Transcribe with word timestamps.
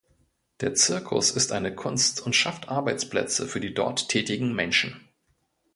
Der 0.61 0.73
Zirkus 0.73 1.29
ist 1.29 1.51
eine 1.51 1.75
Kunst 1.75 2.21
und 2.21 2.35
schafft 2.35 2.69
Arbeitsplätze 2.69 3.47
für 3.47 3.59
die 3.59 3.75
dort 3.75 4.09
tätigen 4.09 4.55
Menschen. 4.55 4.99